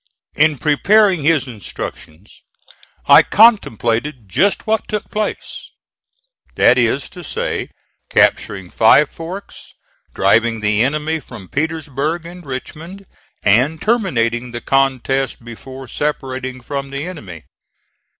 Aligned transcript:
In 0.33 0.57
preparing 0.57 1.21
his 1.21 1.47
instructions 1.47 2.41
I 3.07 3.21
contemplated 3.21 4.27
just 4.27 4.65
what 4.65 4.87
took 4.87 5.11
place; 5.11 5.69
that 6.55 6.79
is 6.79 7.07
to 7.09 7.23
say, 7.23 7.69
capturing 8.09 8.71
Five 8.71 9.11
Forks, 9.11 9.75
driving 10.15 10.61
the 10.61 10.81
enemy 10.81 11.19
from 11.19 11.49
Petersburg 11.49 12.25
and 12.25 12.43
Richmond 12.43 13.05
and 13.43 13.79
terminating 13.79 14.49
the 14.53 14.59
contest 14.61 15.45
before 15.45 15.87
separating 15.87 16.61
from 16.61 16.89
the 16.89 17.05
enemy. 17.05 17.43